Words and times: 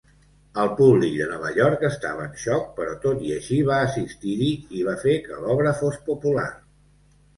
El 0.61 0.69
públic 0.77 1.11
de 1.17 1.25
Nova 1.31 1.51
York 1.57 1.83
estava 1.89 2.25
en 2.29 2.33
xoc 2.45 2.65
però 2.79 2.95
tot 3.05 3.21
i 3.27 3.35
així 3.35 3.61
va 3.69 3.77
assistir-hi 3.91 4.49
i 4.81 4.89
va 4.89 4.97
fer 5.07 5.15
que 5.27 5.39
l'obra 5.45 5.75
fos 5.83 6.01
popular. 6.13 6.49